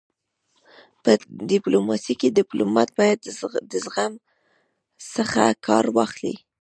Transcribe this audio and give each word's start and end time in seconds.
په 1.03 1.11
ډيپلوماسی 1.51 2.13
کي 2.19 2.27
ډيپلومات 2.39 2.89
باید 2.99 3.17
د 3.71 3.73
زغم 3.85 4.13
څخه 5.15 5.43
کار 5.67 5.85
واخلي. 5.95 6.35